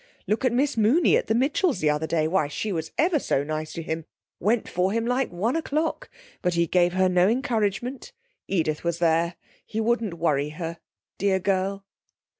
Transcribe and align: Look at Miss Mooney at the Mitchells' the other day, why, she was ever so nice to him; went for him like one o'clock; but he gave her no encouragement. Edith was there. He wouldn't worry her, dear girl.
Look 0.25 0.43
at 0.43 0.51
Miss 0.51 0.77
Mooney 0.77 1.15
at 1.15 1.27
the 1.27 1.35
Mitchells' 1.35 1.79
the 1.79 1.91
other 1.91 2.07
day, 2.07 2.27
why, 2.27 2.47
she 2.47 2.71
was 2.71 2.91
ever 2.97 3.19
so 3.19 3.43
nice 3.43 3.71
to 3.73 3.83
him; 3.83 4.05
went 4.39 4.67
for 4.67 4.91
him 4.91 5.05
like 5.05 5.31
one 5.31 5.55
o'clock; 5.55 6.09
but 6.41 6.55
he 6.55 6.65
gave 6.65 6.93
her 6.93 7.07
no 7.07 7.27
encouragement. 7.29 8.11
Edith 8.47 8.83
was 8.83 8.97
there. 8.97 9.35
He 9.63 9.79
wouldn't 9.79 10.15
worry 10.15 10.49
her, 10.49 10.79
dear 11.19 11.37
girl. 11.39 11.85